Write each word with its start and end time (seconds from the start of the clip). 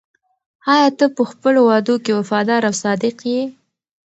آیا 0.73 0.87
ته 0.97 1.05
په 1.15 1.23
خپلو 1.31 1.59
وعدو 1.63 1.95
کې 2.03 2.11
وفادار 2.19 2.61
او 2.69 2.73
صادق 2.83 3.17
یې؟ 3.31 3.43